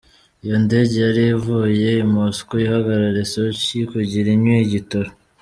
Iyo 0.45 0.57
ndege 0.65 0.95
yari 1.05 1.23
ivuye 1.35 1.87
I 2.03 2.05
Mosco, 2.13 2.53
ihagarara 2.65 3.19
I 3.25 3.27
Sochi 3.33 3.77
kugira 3.91 4.27
inywe 4.35 4.55
igitoro. 4.65 5.09